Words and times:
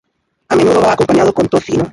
A 0.49 0.55
menudo 0.55 0.81
va 0.81 0.93
acompañado 0.93 1.31
con 1.31 1.47
tocino. 1.47 1.83